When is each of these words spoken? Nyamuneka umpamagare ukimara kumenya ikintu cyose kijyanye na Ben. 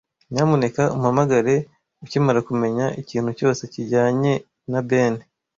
Nyamuneka 0.33 0.81
umpamagare 0.95 1.55
ukimara 2.03 2.39
kumenya 2.47 2.85
ikintu 3.01 3.29
cyose 3.39 3.61
kijyanye 3.73 4.33
na 4.71 4.81
Ben. 4.89 5.13